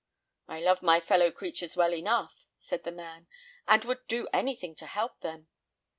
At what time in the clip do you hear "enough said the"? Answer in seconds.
1.93-2.91